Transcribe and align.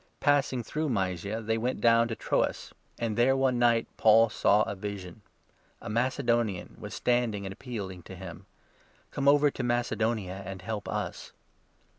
Passing 0.19 0.63
through 0.63 0.89
Mysia, 0.89 1.43
they 1.43 1.59
went 1.59 1.79
down 1.79 2.07
to 2.07 2.15
8 2.15 2.19
Troas; 2.19 2.73
and 2.97 3.15
there 3.15 3.37
one 3.37 3.59
night 3.59 3.85
Paul 3.97 4.29
saw 4.29 4.63
a 4.63 4.73
vision. 4.73 5.21
A 5.79 5.91
Macedonian 5.91 6.69
9 6.77 6.81
was 6.81 6.95
standing 6.95 7.45
and 7.45 7.53
appealing 7.53 8.01
to 8.09 8.15
him 8.15 8.47
—'Come 9.11 9.27
over 9.27 9.51
to 9.51 9.61
Mace 9.61 9.91
donia 9.91 10.41
and 10.43 10.63
help 10.63 10.89
us.' 10.89 11.33